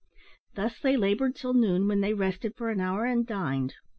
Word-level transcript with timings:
Thus 0.55 0.79
they 0.79 0.97
laboured 0.97 1.35
till 1.35 1.53
noon, 1.53 1.87
when 1.87 2.01
they 2.01 2.15
rested 2.15 2.55
for 2.55 2.71
an 2.71 2.79
hour 2.81 3.05
and 3.05 3.23
dined. 3.23 3.75